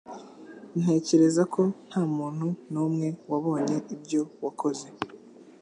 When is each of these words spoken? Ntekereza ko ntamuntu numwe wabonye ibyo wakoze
Ntekereza 0.79 1.43
ko 1.53 1.61
ntamuntu 1.87 2.47
numwe 2.71 3.07
wabonye 3.31 3.77
ibyo 3.95 4.21
wakoze 4.43 4.87